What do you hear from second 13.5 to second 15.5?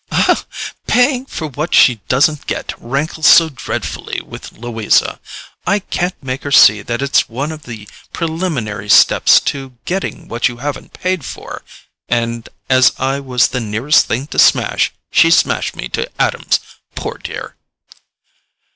nearest thing to smash, she